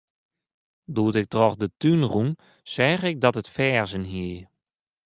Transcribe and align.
Doe't 0.95 1.19
ik 1.21 1.27
troch 1.33 1.55
de 1.61 1.67
tún 1.81 2.01
rûn, 2.11 2.31
seach 2.73 3.03
ik 3.09 3.17
dat 3.23 3.39
it 3.41 3.53
ferzen 3.55 4.05
hie. 4.13 4.37